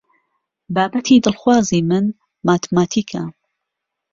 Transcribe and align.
بابەتی 0.75 1.23
دڵخوازی 1.25 1.81
من 1.89 2.05
ماتماتیکە. 2.47 3.23